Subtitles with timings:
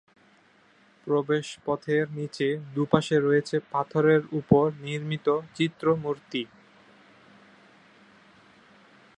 [1.07, 5.27] প্রবেশ পথের নিচে দুইপাশে রয়েছে পাথরের উপর নির্মিত
[5.55, 6.43] চিত্র-মূর্তি।